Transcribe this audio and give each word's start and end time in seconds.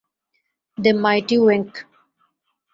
The 0.77 0.91
mighty 1.03 1.35
ওয়েঙ্ক! 1.39 1.71